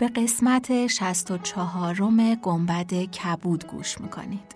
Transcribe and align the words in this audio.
به 0.00 0.08
قسمت 0.08 0.86
64 0.86 1.94
گنبد 2.42 2.94
کبود 2.94 3.66
گوش 3.66 4.00
می‌کنید 4.00 4.54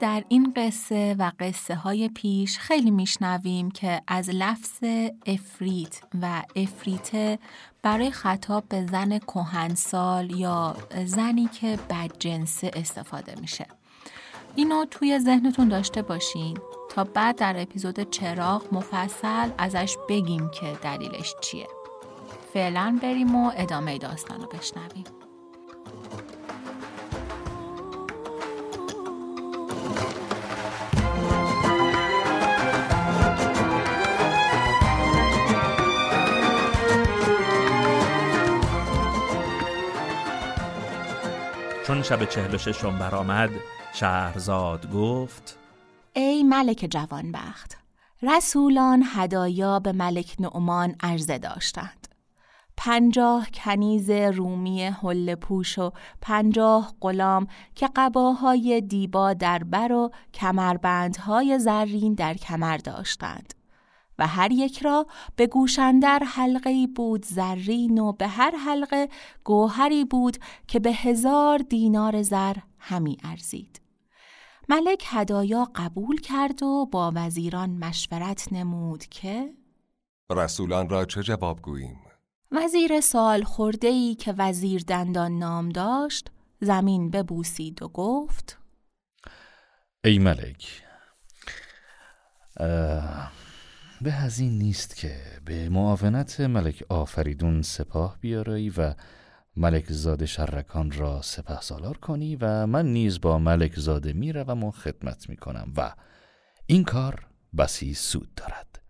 در 0.00 0.24
این 0.28 0.52
قصه 0.56 1.16
و 1.18 1.32
قصه 1.40 1.74
های 1.74 2.08
پیش 2.08 2.58
خیلی 2.58 2.90
میشنویم 2.90 3.70
که 3.70 4.02
از 4.06 4.30
لفظ 4.30 4.84
افریت 5.26 6.00
و 6.22 6.42
افریته 6.56 7.38
برای 7.82 8.10
خطاب 8.10 8.64
به 8.68 8.86
زن 8.86 9.18
کهنسال 9.18 10.30
یا 10.30 10.76
زنی 11.04 11.46
که 11.46 11.78
بدجنسه 11.90 12.70
استفاده 12.74 13.34
میشه. 13.40 13.66
اینو 14.56 14.84
توی 14.84 15.18
ذهنتون 15.18 15.68
داشته 15.68 16.02
باشین 16.02 16.58
تا 16.90 17.04
بعد 17.04 17.36
در 17.36 17.54
اپیزود 17.62 18.10
چراغ 18.10 18.62
مفصل 18.72 19.50
ازش 19.58 19.96
بگیم 20.08 20.50
که 20.50 20.72
دلیلش 20.82 21.34
چیه. 21.40 21.68
فعلا 22.52 22.98
بریم 23.02 23.36
و 23.36 23.52
ادامه 23.56 23.98
داستان 23.98 24.40
رو 24.40 24.46
بشنویم. 24.46 25.04
چون 41.86 42.02
شب 42.02 42.24
چهل 42.24 42.54
و 42.84 42.90
برآمد 42.90 43.50
شهرزاد 43.96 44.92
گفت 44.92 45.58
ای 46.12 46.42
ملک 46.42 46.86
جوانبخت 46.90 47.76
رسولان 48.22 49.04
هدایا 49.06 49.78
به 49.78 49.92
ملک 49.92 50.36
نعمان 50.40 50.94
عرضه 51.00 51.38
داشتند 51.38 52.08
پنجاه 52.76 53.46
کنیز 53.54 54.10
رومی 54.10 54.84
حل 54.84 55.34
پوش 55.34 55.78
و 55.78 55.92
پنجاه 56.20 56.94
غلام 57.00 57.46
که 57.74 57.88
قباهای 57.96 58.80
دیبا 58.80 59.32
در 59.32 59.58
بر 59.58 59.92
و 59.92 60.10
کمربندهای 60.34 61.58
زرین 61.58 62.14
در 62.14 62.34
کمر 62.34 62.76
داشتند 62.76 63.54
و 64.18 64.26
هر 64.26 64.52
یک 64.52 64.78
را 64.78 65.06
به 65.36 65.46
گوشندر 65.46 66.22
حلقه 66.26 66.86
بود 66.96 67.24
زرین 67.24 67.98
و 67.98 68.12
به 68.12 68.28
هر 68.28 68.56
حلقه 68.56 69.08
گوهری 69.44 70.04
بود 70.04 70.36
که 70.68 70.80
به 70.80 70.92
هزار 70.92 71.58
دینار 71.58 72.22
زر 72.22 72.56
همی 72.78 73.16
ارزید. 73.24 73.83
ملک 74.68 75.04
هدایا 75.06 75.68
قبول 75.74 76.20
کرد 76.20 76.62
و 76.62 76.86
با 76.92 77.12
وزیران 77.14 77.70
مشورت 77.70 78.52
نمود 78.52 79.04
که 79.04 79.54
رسولان 80.30 80.88
را 80.88 81.04
چه 81.04 81.22
جواب 81.22 81.62
گوییم؟ 81.62 81.96
وزیر 82.50 83.00
سال 83.00 83.44
ای 83.82 84.14
که 84.14 84.34
وزیر 84.38 84.82
دندان 84.86 85.38
نام 85.38 85.68
داشت 85.68 86.30
زمین 86.60 87.10
ببوسید 87.10 87.82
و 87.82 87.88
گفت 87.88 88.58
ای 90.04 90.18
ملک 90.18 90.82
به 94.00 94.12
از 94.12 94.38
این 94.38 94.58
نیست 94.58 94.96
که 94.96 95.16
به 95.44 95.68
معاونت 95.68 96.40
ملک 96.40 96.84
آفریدون 96.88 97.62
سپاه 97.62 98.18
بیارایی 98.20 98.70
و 98.76 98.94
ملک 99.56 99.92
زاده 99.92 100.26
شرکان 100.26 100.90
را 100.90 101.22
سپه 101.22 101.60
سالار 101.60 101.96
کنی 101.96 102.36
و 102.36 102.66
من 102.66 102.92
نیز 102.92 103.20
با 103.20 103.38
ملک 103.38 103.78
زاده 103.78 104.12
می 104.12 104.32
روم 104.32 104.64
و 104.64 104.70
خدمت 104.70 105.28
می 105.28 105.36
کنم 105.36 105.72
و 105.76 105.94
این 106.66 106.84
کار 106.84 107.26
بسی 107.58 107.94
سود 107.94 108.34
دارد. 108.34 108.80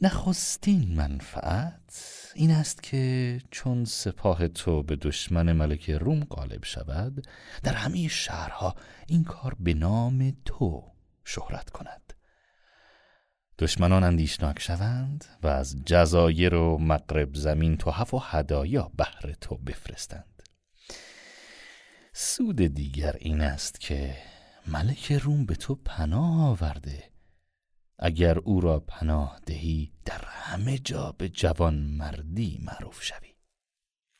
نخستین 0.00 0.94
منفعت 0.94 2.32
این 2.34 2.50
است 2.50 2.82
که 2.82 3.38
چون 3.50 3.84
سپاه 3.84 4.48
تو 4.48 4.82
به 4.82 4.96
دشمن 4.96 5.52
ملک 5.52 5.90
روم 5.90 6.24
غالب 6.24 6.64
شود 6.64 7.26
در 7.62 7.74
همه 7.74 8.08
شهرها 8.08 8.74
این 9.06 9.24
کار 9.24 9.56
به 9.60 9.74
نام 9.74 10.36
تو 10.44 10.92
شهرت 11.24 11.70
کند. 11.70 12.14
دشمنان 13.58 14.04
اندیشناک 14.04 14.58
شوند 14.58 15.24
و 15.42 15.46
از 15.46 15.76
جزایر 15.84 16.54
و 16.54 16.78
مغرب 16.78 17.34
زمین 17.34 17.76
تو 17.76 17.90
و 17.90 18.18
هدایا 18.18 18.90
بهر 18.96 19.32
تو 19.40 19.56
بفرستند. 19.56 20.42
سود 22.12 22.56
دیگر 22.56 23.16
این 23.20 23.40
است 23.40 23.80
که 23.80 24.16
ملک 24.66 25.12
روم 25.12 25.46
به 25.46 25.54
تو 25.54 25.74
پناه 25.74 26.48
آورده. 26.48 27.04
اگر 27.98 28.38
او 28.38 28.60
را 28.60 28.80
پناه 28.80 29.40
دهی 29.46 29.92
در 30.04 30.24
همه 30.24 30.78
جا 30.78 31.14
به 31.18 31.28
جوان 31.28 31.74
مردی 31.74 32.60
معروف 32.62 33.02
شوی. 33.02 33.32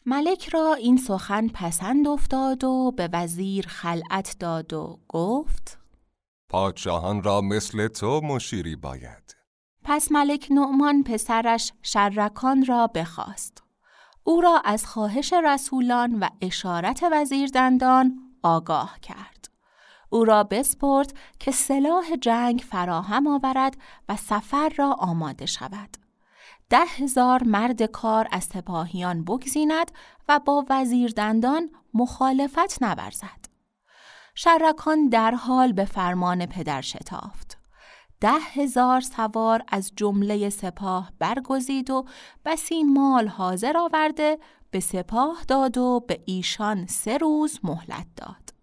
ملک 0.06 0.48
را 0.48 0.74
این 0.74 0.96
سخن 0.96 1.48
پسند 1.48 2.08
افتاد 2.08 2.64
و 2.64 2.92
به 2.96 3.08
وزیر 3.12 3.66
خلعت 3.66 4.36
داد 4.40 4.72
و 4.72 5.00
گفت 5.08 5.81
پادشاهان 6.52 7.22
را 7.22 7.40
مثل 7.40 7.88
تو 7.88 8.20
مشیری 8.20 8.76
باید. 8.76 9.36
پس 9.84 10.12
ملک 10.12 10.46
نعمان 10.50 11.02
پسرش 11.02 11.72
شرکان 11.82 12.64
را 12.64 12.86
بخواست. 12.86 13.62
او 14.24 14.40
را 14.40 14.62
از 14.64 14.86
خواهش 14.86 15.32
رسولان 15.32 16.18
و 16.18 16.28
اشارت 16.40 17.04
وزیر 17.12 17.50
دندان 17.54 18.18
آگاه 18.42 19.00
کرد. 19.00 19.48
او 20.10 20.24
را 20.24 20.44
بسپرد 20.44 21.14
که 21.38 21.50
سلاح 21.50 22.16
جنگ 22.20 22.64
فراهم 22.70 23.26
آورد 23.26 23.76
و 24.08 24.16
سفر 24.16 24.72
را 24.76 24.92
آماده 24.92 25.46
شود. 25.46 25.96
ده 26.70 26.84
هزار 26.84 27.44
مرد 27.44 27.82
کار 27.82 28.28
از 28.30 28.44
سپاهیان 28.44 29.24
بگزیند 29.24 29.90
و 30.28 30.40
با 30.44 30.64
وزیر 30.70 31.10
دندان 31.10 31.70
مخالفت 31.94 32.82
نورزد. 32.82 33.51
شرکان 34.34 35.08
در 35.08 35.34
حال 35.34 35.72
به 35.72 35.84
فرمان 35.84 36.46
پدر 36.46 36.80
شتافت. 36.80 37.58
ده 38.20 38.38
هزار 38.54 39.00
سوار 39.00 39.62
از 39.68 39.92
جمله 39.96 40.50
سپاه 40.50 41.12
برگزید 41.18 41.90
و 41.90 42.04
بسی 42.44 42.82
مال 42.82 43.28
حاضر 43.28 43.76
آورده 43.76 44.38
به 44.70 44.80
سپاه 44.80 45.44
داد 45.48 45.78
و 45.78 46.04
به 46.08 46.22
ایشان 46.24 46.86
سه 46.86 47.18
روز 47.18 47.60
مهلت 47.62 48.06
داد. 48.16 48.54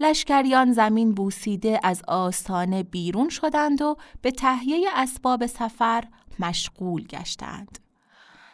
لشکریان 0.00 0.72
زمین 0.72 1.14
بوسیده 1.14 1.80
از 1.82 2.02
آستانه 2.08 2.82
بیرون 2.82 3.28
شدند 3.28 3.82
و 3.82 3.96
به 4.22 4.30
تهیه 4.30 4.88
اسباب 4.94 5.46
سفر 5.46 6.04
مشغول 6.38 7.06
گشتند. 7.06 7.78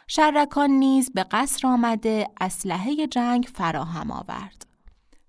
شرکان 0.07 0.69
نیز 0.69 1.11
به 1.13 1.23
قصر 1.23 1.67
آمده 1.67 2.27
اسلحه 2.41 3.07
جنگ 3.07 3.49
فراهم 3.53 4.11
آورد. 4.11 4.65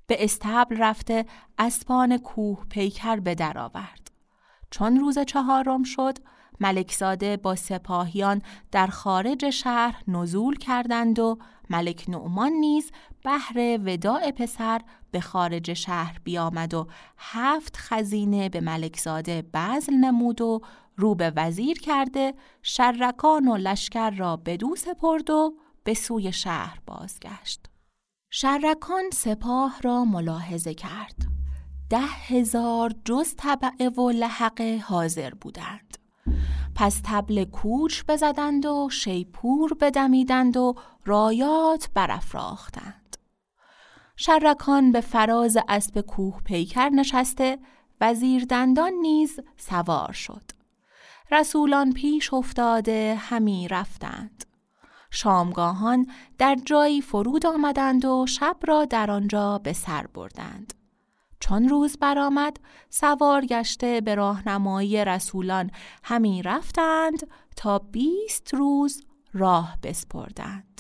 به 0.07 0.25
استبل 0.25 0.77
رفته 0.77 1.27
اسبان 1.59 2.19
کوه 2.19 2.65
پیکر 2.71 3.17
به 3.17 3.35
در 3.35 3.59
آورد. 3.59 4.11
چون 4.71 5.01
روز 5.01 5.19
چهارم 5.19 5.83
شد 5.83 6.19
ملکزاده 6.61 7.37
با 7.37 7.55
سپاهیان 7.55 8.43
در 8.73 8.87
خارج 8.87 9.51
شهر 9.51 10.03
نزول 10.09 10.57
کردند 10.57 11.19
و 11.19 11.39
ملک 11.71 12.05
نعمان 12.09 12.53
نیز 12.53 12.91
بهر 13.25 13.79
وداع 13.85 14.31
پسر 14.31 14.81
به 15.11 15.21
خارج 15.21 15.73
شهر 15.73 16.21
بیامد 16.25 16.75
و 16.75 16.87
هفت 17.19 17.77
خزینه 17.77 18.49
به 18.49 18.61
ملکزاده 18.61 19.45
بزل 19.55 19.95
نمود 19.95 20.41
و 20.41 20.61
رو 20.97 21.15
به 21.15 21.33
وزیر 21.37 21.79
کرده 21.79 22.35
شرکان 22.63 23.49
و 23.49 23.57
لشکر 23.57 24.11
را 24.11 24.37
بدو 24.37 24.77
سپرد 24.77 25.31
و 25.31 25.55
به 25.85 25.95
سوی 25.95 26.33
شهر 26.33 26.79
بازگشت. 26.87 27.76
شرکان 28.39 29.11
سپاه 29.13 29.81
را 29.83 30.05
ملاحظه 30.05 30.75
کرد. 30.75 31.17
ده 31.91 32.01
هزار 32.01 32.93
جز 33.05 33.35
طبعه 33.37 33.89
و 33.89 34.11
لحقه 34.11 34.83
حاضر 34.85 35.31
بودند. 35.31 35.99
پس 36.75 37.01
تبل 37.05 37.45
کوچ 37.45 38.03
بزدند 38.09 38.67
و 38.67 38.89
شیپور 38.91 39.75
بدمیدند 39.81 40.57
و 40.57 40.75
رایات 41.05 41.89
برافراختند. 41.95 43.17
شرکان 44.17 44.93
به 44.93 45.01
فراز 45.01 45.57
اسب 45.69 46.01
کوه 46.01 46.41
پیکر 46.45 46.89
نشسته 46.89 47.59
وزیر 48.01 48.45
دندان 48.45 48.93
نیز 49.03 49.41
سوار 49.57 50.13
شد. 50.13 50.51
رسولان 51.31 51.93
پیش 51.93 52.35
افتاده 52.35 53.17
همی 53.21 53.69
رفتند. 53.69 54.45
شامگاهان 55.11 56.07
در 56.39 56.57
جایی 56.65 57.01
فرود 57.01 57.47
آمدند 57.47 58.05
و 58.05 58.27
شب 58.27 58.57
را 58.67 58.85
در 58.85 59.11
آنجا 59.11 59.59
به 59.59 59.73
سر 59.73 60.07
بردند. 60.07 60.75
چون 61.41 61.69
روز 61.69 61.97
برآمد 61.97 62.57
سوار 62.91 63.47
گشته 63.47 64.01
به 64.01 64.15
راهنمایی 64.15 65.05
رسولان 65.05 65.71
همی 66.05 66.43
رفتند 66.43 67.29
تا 67.57 67.79
بیست 67.79 68.55
روز 68.55 69.03
راه 69.33 69.79
بسپردند. 69.83 70.76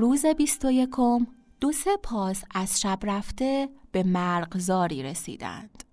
روز 0.00 0.26
بیست 0.26 0.64
و 0.64 0.70
یکم 0.70 1.26
دو 1.60 1.72
سه 1.72 1.96
پاس 2.02 2.44
از 2.54 2.80
شب 2.80 2.98
رفته 3.02 3.68
به 3.92 4.02
مرغزاری 4.02 5.02
رسیدند. 5.02 5.84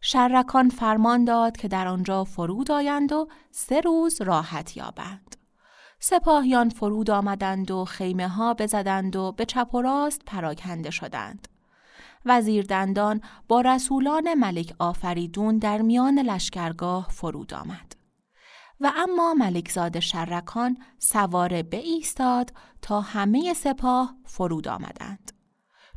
شرکان 0.00 0.68
فرمان 0.68 1.24
داد 1.24 1.56
که 1.56 1.68
در 1.68 1.88
آنجا 1.88 2.24
فرود 2.24 2.70
آیند 2.70 3.12
و 3.12 3.28
سه 3.50 3.80
روز 3.80 4.22
راحت 4.22 4.76
یابند. 4.76 5.36
سپاهیان 6.00 6.68
فرود 6.68 7.10
آمدند 7.10 7.70
و 7.70 7.84
خیمه 7.84 8.28
ها 8.28 8.54
بزدند 8.54 9.16
و 9.16 9.32
به 9.32 9.44
چپ 9.44 9.74
و 9.74 9.82
راست 9.82 10.22
پراکنده 10.26 10.90
شدند. 10.90 11.48
وزیر 12.24 12.64
دندان 12.64 13.20
با 13.48 13.60
رسولان 13.60 14.34
ملک 14.34 14.74
آفریدون 14.78 15.58
در 15.58 15.82
میان 15.82 16.18
لشکرگاه 16.18 17.06
فرود 17.10 17.54
آمد. 17.54 17.95
و 18.80 18.92
اما 18.96 19.34
ملکزاد 19.34 20.00
شرکان 20.00 20.78
سواره 20.98 21.62
به 21.62 21.76
ایستاد 21.76 22.52
تا 22.82 23.00
همه 23.00 23.54
سپاه 23.54 24.16
فرود 24.24 24.68
آمدند. 24.68 25.32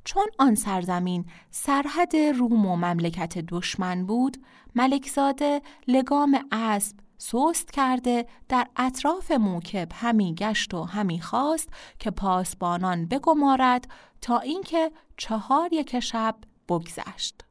چون 0.04 0.28
آن 0.40 0.56
سرزمین 0.56 1.26
سرحد 1.52 2.16
روم 2.16 2.66
و 2.66 2.76
مملکت 2.76 3.38
دشمن 3.38 4.06
بود، 4.06 4.38
ملکزاده 4.76 5.62
لگام 5.88 6.46
اسب 6.52 6.98
سست 7.18 7.72
کرده 7.72 8.26
در 8.50 8.68
اطراف 8.76 9.32
موکب 9.32 9.88
همی 9.94 10.36
گشت 10.36 10.74
و 10.74 10.84
همی 10.84 11.22
خواست 11.22 11.70
که 12.00 12.12
پاسبانان 12.12 13.06
بگمارد 13.06 13.88
تا 14.22 14.40
اینکه 14.40 14.92
چهار 15.18 15.74
یک 15.74 16.00
شب 16.00 16.36
بگذشت. 16.70 17.42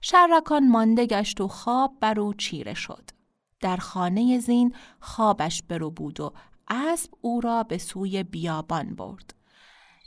شرکان 0.00 0.68
مانده 0.68 1.06
گشت 1.06 1.40
و 1.40 1.48
خواب 1.48 1.96
بر 2.00 2.20
او 2.20 2.34
چیره 2.34 2.74
شد. 2.74 3.10
در 3.60 3.76
خانه 3.76 4.38
زین 4.38 4.74
خوابش 5.00 5.62
برو 5.62 5.90
بود 5.90 6.20
و 6.20 6.32
اسب 6.68 7.10
او 7.20 7.40
را 7.40 7.62
به 7.62 7.78
سوی 7.78 8.22
بیابان 8.22 8.94
برد. 8.94 9.34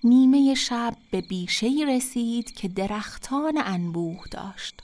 نیمه 0.03 0.53
شب 0.53 0.95
به 1.11 1.21
بیشه 1.21 1.69
رسید 1.87 2.51
که 2.51 2.67
درختان 2.67 3.61
انبوه 3.65 4.23
داشت. 4.31 4.81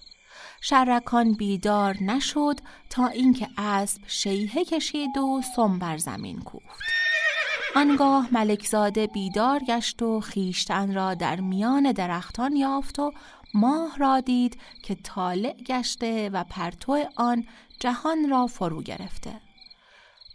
شرکان 0.62 1.33
بیدار 1.33 2.04
نشد 2.04 2.60
تا 2.89 3.07
اینکه 3.07 3.48
اسب 3.57 4.01
شیهه 4.07 4.63
کشید 4.63 5.18
و 5.18 5.42
سم 5.56 5.80
بر 5.80 5.98
زمین 5.98 6.42
کوفت. 6.42 6.80
آنگاه 7.75 8.27
ملکزاده 8.31 9.07
بیدار 9.07 9.60
گشت 9.60 10.01
و 10.01 10.19
خیشتن 10.19 10.94
را 10.94 11.13
در 11.13 11.39
میان 11.39 11.92
درختان 11.92 12.56
یافت 12.56 13.00
و 13.00 13.12
ماه 13.53 13.97
را 13.97 14.19
دید 14.19 14.57
که 14.83 14.95
طالع 14.95 15.53
گشته 15.53 16.29
و 16.29 16.43
پرتو 16.43 17.05
آن 17.15 17.45
جهان 17.79 18.29
را 18.29 18.47
فرو 18.47 18.81
گرفته 18.81 19.41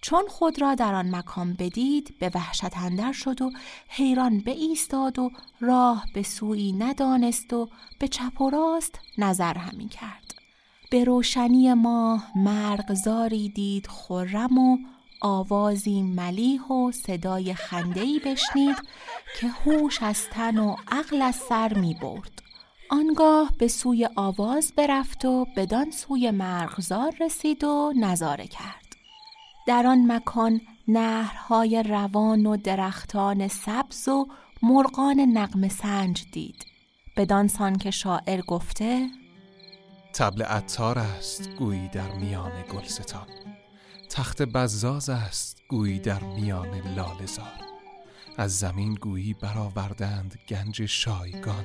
چون 0.04 0.24
خود 0.28 0.60
را 0.60 0.74
در 0.74 0.94
آن 0.94 1.16
مکان 1.16 1.54
بدید 1.54 2.18
به 2.18 2.30
وحشت 2.34 2.76
اندر 2.76 3.12
شد 3.12 3.42
و 3.42 3.50
حیران 3.88 4.38
به 4.40 4.50
ایستاد 4.50 5.18
و 5.18 5.30
راه 5.60 6.04
به 6.14 6.22
سوی 6.22 6.72
ندانست 6.72 7.52
و 7.52 7.68
به 7.98 8.08
چپ 8.08 8.40
و 8.40 8.50
راست 8.50 8.98
نظر 9.18 9.58
همی 9.58 9.88
کرد 9.88 10.34
به 10.90 11.04
روشنی 11.04 11.74
ماه 11.74 12.32
مرغزاری 12.36 13.48
دید 13.48 13.86
خرم 13.86 14.58
و 14.58 14.78
آوازی 15.20 16.02
ملیح 16.02 16.62
و 16.62 16.92
صدای 16.92 17.54
خندهی 17.54 18.18
بشنید 18.18 18.76
که 19.40 19.48
هوش 19.48 20.02
از 20.02 20.26
تن 20.30 20.58
و 20.58 20.76
عقل 20.88 21.22
از 21.22 21.36
سر 21.36 21.74
می 21.74 21.94
برد. 21.94 22.43
آنگاه 22.90 23.52
به 23.58 23.68
سوی 23.68 24.08
آواز 24.16 24.72
برفت 24.76 25.24
و 25.24 25.46
بدان 25.56 25.90
سوی 25.90 26.30
مرغزار 26.30 27.14
رسید 27.20 27.64
و 27.64 27.92
نظاره 27.96 28.46
کرد. 28.46 28.84
در 29.66 29.86
آن 29.86 30.12
مکان 30.12 30.60
نهرهای 30.88 31.82
روان 31.82 32.46
و 32.46 32.56
درختان 32.56 33.48
سبز 33.48 34.08
و 34.08 34.26
مرغان 34.62 35.20
نقم 35.20 35.68
سنج 35.68 36.24
دید. 36.32 36.74
بدان 37.16 37.48
سان 37.48 37.78
که 37.78 37.90
شاعر 37.90 38.40
گفته 38.40 39.08
تبل 40.14 40.42
عطار 40.42 40.98
است 40.98 41.48
گویی 41.58 41.88
در 41.88 42.12
میان 42.12 42.52
گلستان 42.72 43.26
تخت 44.10 44.42
بزاز 44.42 45.08
است 45.10 45.62
گویی 45.68 45.98
در 45.98 46.22
میان 46.22 46.94
لالزار 46.96 47.60
از 48.36 48.58
زمین 48.58 48.94
گویی 48.94 49.34
برآوردند 49.34 50.38
گنج 50.48 50.86
شایگان 50.86 51.64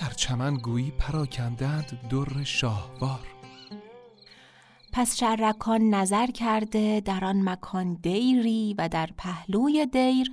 در 0.00 0.10
چمن 0.10 0.54
گویی 0.54 0.90
پراکندند 0.90 2.08
در 2.10 2.44
شاهوار. 2.44 3.26
پس 4.92 5.16
شرکان 5.16 5.80
نظر 5.80 6.26
کرده 6.26 7.00
در 7.00 7.24
آن 7.24 7.48
مکان 7.48 7.94
دیری 7.94 8.74
و 8.78 8.88
در 8.88 9.08
پهلوی 9.16 9.86
دیر 9.86 10.30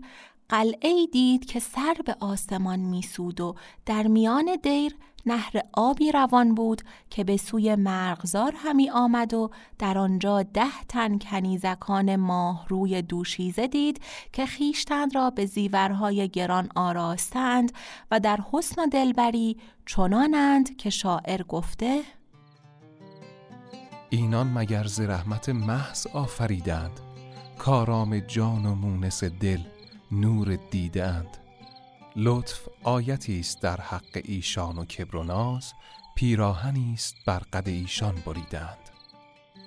قلعه 0.49 1.05
دید 1.05 1.45
که 1.45 1.59
سر 1.59 1.97
به 2.05 2.15
آسمان 2.19 2.79
میسود 2.79 3.41
و 3.41 3.55
در 3.85 4.07
میان 4.07 4.57
دیر 4.63 4.95
نهر 5.25 5.61
آبی 5.73 6.11
روان 6.11 6.55
بود 6.55 6.81
که 7.09 7.23
به 7.23 7.37
سوی 7.37 7.75
مرغزار 7.75 8.53
همی 8.57 8.89
آمد 8.89 9.33
و 9.33 9.49
در 9.79 9.97
آنجا 9.97 10.43
ده 10.43 10.83
تن 10.89 11.17
کنیزکان 11.17 12.15
ماه 12.15 12.65
روی 12.67 13.01
دوشیزه 13.01 13.67
دید 13.67 14.01
که 14.33 14.45
خیشتند 14.45 15.15
را 15.15 15.29
به 15.29 15.45
زیورهای 15.45 16.29
گران 16.29 16.69
آراستند 16.75 17.71
و 18.11 18.19
در 18.19 18.39
حسن 18.51 18.81
و 18.81 18.87
دلبری 18.87 19.57
چنانند 19.85 20.77
که 20.77 20.89
شاعر 20.89 21.43
گفته 21.43 22.01
اینان 24.09 24.47
مگر 24.47 24.83
ز 24.83 24.99
رحمت 24.99 25.49
محض 25.49 26.07
آفریدند؟ 26.07 26.99
کارام 27.57 28.19
جان 28.19 28.65
و 28.65 28.75
مونس 28.75 29.23
دل 29.23 29.59
نور 30.15 30.55
دیدند 30.55 31.37
لطف 32.15 32.67
آیتی 32.83 33.39
است 33.39 33.61
در 33.61 33.81
حق 33.81 34.21
ایشان 34.23 34.77
و 34.77 34.85
کبر 34.85 35.15
و 35.15 35.23
ناز 35.23 35.73
پیراهنی 36.15 36.93
است 36.93 37.15
بر 37.25 37.39
قد 37.39 37.67
ایشان 37.69 38.15
بریدند 38.25 38.89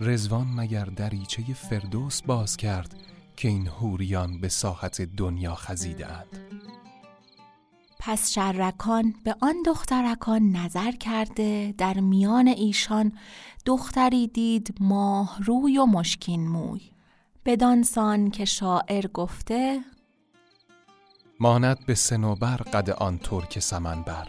رزوان 0.01 0.47
مگر 0.47 0.85
دریچه 0.85 1.43
فردوس 1.43 2.23
باز 2.23 2.57
کرد 2.57 2.95
که 3.37 3.49
این 3.49 3.67
هوریان 3.67 4.41
به 4.41 4.49
ساحت 4.49 5.03
دنیا 5.03 5.55
خزیدند 5.55 6.39
پس 7.99 8.31
شرکان 8.31 9.15
به 9.25 9.37
آن 9.41 9.55
دخترکان 9.67 10.51
نظر 10.57 10.93
کرده 10.93 11.75
در 11.79 12.01
میان 12.01 12.49
ایشان 12.49 13.13
دختری 13.67 14.27
دید 14.27 14.75
ماه 14.81 15.39
روی 15.45 15.79
و 15.79 15.87
مشکین 15.87 16.49
موی. 16.49 16.81
بدانسان 17.45 18.31
که 18.31 18.45
شاعر 18.45 19.07
گفته 19.07 19.81
ماند 21.41 21.87
به 21.87 21.95
سنوبر 21.95 22.57
قد 22.57 22.91
آن 22.91 23.19
ترک 23.19 23.59
سمنبر 23.59 24.29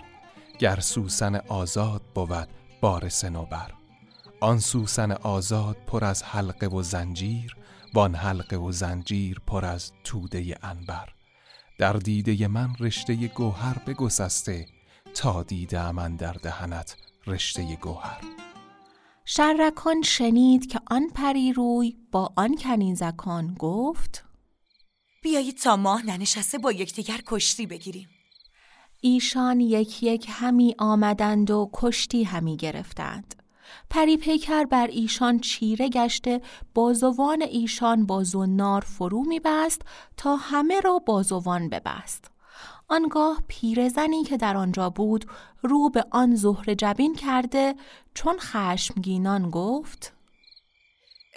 گر 0.59 0.79
سوسن 0.79 1.35
آزاد 1.35 2.01
بود 2.15 2.47
بار 2.81 3.09
سنوبر 3.09 3.71
آن 4.39 4.59
سوسن 4.59 5.11
آزاد 5.11 5.77
پر 5.87 6.05
از 6.05 6.23
حلقه 6.23 6.67
و 6.67 6.83
زنجیر 6.83 7.55
وان 7.93 8.15
حلقه 8.15 8.57
و 8.57 8.71
زنجیر 8.71 9.41
پر 9.47 9.65
از 9.65 9.91
توده 10.03 10.57
انبر 10.63 11.09
در 11.77 11.93
دیده 11.93 12.47
من 12.47 12.75
رشته 12.79 13.27
گوهر 13.27 13.77
بگسسته 13.87 14.65
تا 15.13 15.43
دیده 15.43 15.91
من 15.91 16.15
در 16.15 16.33
دهنت 16.33 16.97
رشته 17.27 17.75
گوهر. 17.75 18.21
شرکان 19.25 20.01
شنید 20.01 20.67
که 20.67 20.79
آن 20.91 21.09
پری 21.15 21.53
روی 21.53 21.97
با 22.11 22.33
آن 22.35 22.55
کنیزکان 22.55 23.55
گفت 23.59 24.28
بیایید 25.21 25.57
تا 25.57 25.75
ماه 25.75 26.05
ننشسته 26.05 26.57
با 26.57 26.71
یکدیگر 26.71 27.21
کشتی 27.27 27.67
بگیریم. 27.67 28.09
ایشان 29.01 29.59
یک 29.59 30.03
یک 30.03 30.27
همی 30.29 30.75
آمدند 30.77 31.51
و 31.51 31.69
کشتی 31.73 32.23
همی 32.23 32.57
گرفتند. 32.57 33.35
پری 33.89 34.17
پیکر 34.17 34.63
بر 34.63 34.87
ایشان 34.87 35.39
چیره 35.39 35.89
گشته 35.89 36.41
بازوان 36.73 37.41
ایشان 37.41 38.05
با 38.05 38.23
زنار 38.23 38.81
فرو 38.81 39.23
می 39.23 39.39
بست 39.39 39.81
تا 40.17 40.35
همه 40.35 40.79
را 40.79 40.99
بازوان 40.99 41.69
ببست. 41.69 42.31
آنگاه 42.87 43.43
پیرزنی 43.47 44.23
که 44.23 44.37
در 44.37 44.57
آنجا 44.57 44.89
بود 44.89 45.25
رو 45.61 45.89
به 45.89 46.05
آن 46.11 46.35
زهر 46.35 46.73
جبین 46.73 47.15
کرده 47.15 47.75
چون 48.13 48.39
خشمگینان 48.39 49.49
گفت 49.49 50.13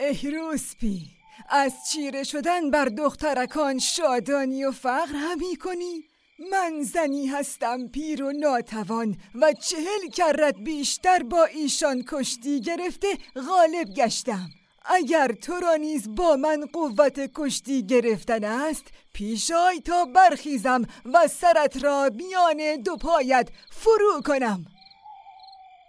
ای 0.01 0.31
روسپی 0.31 1.22
از 1.49 1.73
چیره 1.91 2.25
شدن 2.25 2.71
بر 2.71 2.85
دخترکان 2.85 3.79
شادانی 3.79 4.65
و 4.65 4.71
فقر 4.71 5.15
همی 5.15 5.57
کنی؟ 5.57 6.05
من 6.51 6.83
زنی 6.83 7.27
هستم 7.27 7.89
پیر 7.89 8.23
و 8.23 8.33
ناتوان 8.33 9.17
و 9.35 9.53
چهل 9.53 10.09
کرت 10.15 10.55
بیشتر 10.55 11.23
با 11.23 11.45
ایشان 11.45 12.05
کشتی 12.09 12.61
گرفته 12.61 13.09
غالب 13.49 13.89
گشتم. 13.97 14.51
اگر 14.85 15.33
تو 15.33 15.53
را 15.53 15.75
نیز 15.75 16.15
با 16.15 16.37
من 16.37 16.67
قوت 16.73 17.31
کشتی 17.35 17.87
گرفتن 17.87 18.45
است 18.45 18.85
پیشای 19.13 19.81
تا 19.81 20.05
برخیزم 20.05 20.83
و 21.05 21.29
سرت 21.29 21.85
را 21.85 22.11
بیان 22.11 22.83
دو 22.85 22.97
پایت 22.97 23.49
فرو 23.71 24.21
کنم. 24.25 24.67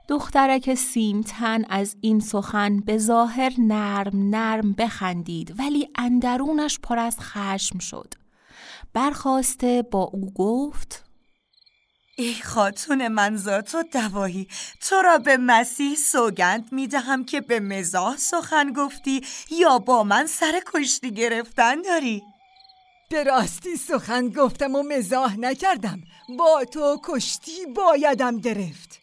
دخترک 0.08 0.76
سیمتن 0.76 1.66
از 1.70 1.96
این 2.02 2.20
سخن 2.20 2.80
به 2.80 2.98
ظاهر 2.98 3.54
نرم 3.58 4.30
نرم 4.30 4.74
بخندید 4.74 5.60
ولی 5.60 5.90
اندرونش 5.96 6.80
پر 6.80 7.00
از 7.00 7.20
خشم 7.20 7.80
شد. 7.80 8.14
برخواسته 8.94 9.82
با 9.92 10.04
او 10.04 10.34
گفت 10.34 11.04
ای 12.18 12.34
خاتون 12.34 13.08
منزات 13.08 13.76
و 13.76 13.84
دوایی 13.84 14.48
تو 14.82 14.96
را 14.96 15.18
به 15.18 15.38
مسیح 15.38 15.96
سوگند 15.96 16.72
می 16.72 16.88
دهم 16.88 17.26
که 17.26 17.42
به 17.42 17.60
مزاح 17.60 18.18
سخن 18.18 18.74
گفتی 18.74 19.22
یا 19.52 19.80
با 19.80 20.04
من 20.04 20.26
سر 20.28 20.62
کشتی 20.74 21.12
گرفتن 21.12 21.82
داری؟ 21.82 22.24
به 23.10 23.24
راستی 23.24 23.76
سخن 23.78 24.30
گفتم 24.30 24.76
و 24.76 24.84
مزاح 24.84 25.40
نکردم. 25.40 26.02
با 26.40 26.66
تو 26.66 27.02
کشتی 27.04 27.66
بایدم 27.76 28.38
گرفت. 28.38 29.03